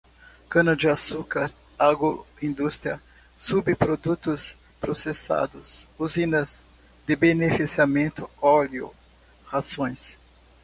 cana-de-açúcar, 0.49 1.51
agroindústria, 1.77 2.99
subprodutos, 3.37 4.55
processados, 4.79 5.87
usinas 5.95 6.65
de 7.05 7.15
beneficiamento, 7.15 8.27
óleo, 8.41 8.91
rações 9.45 10.19